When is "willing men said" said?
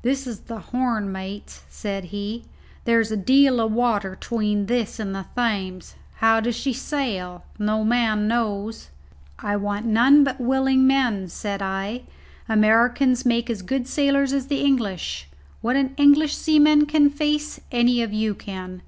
10.40-11.60